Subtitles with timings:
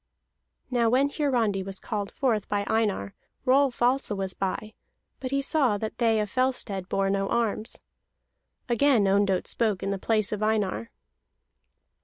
[0.71, 3.13] Now when Hiarandi was called forth by Einar,
[3.45, 4.73] Rolf also was by,
[5.19, 7.77] but he saw that they of Fellstead bore no arms.
[8.67, 10.89] Again Ondott spoke in the place of Einar.